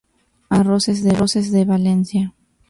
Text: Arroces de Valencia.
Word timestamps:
Arroces 0.49 1.03
de 1.51 1.63
Valencia. 1.63 2.33